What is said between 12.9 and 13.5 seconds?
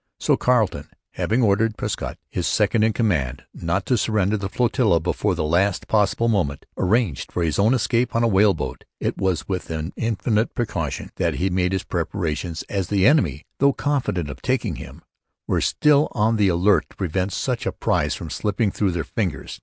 enemy,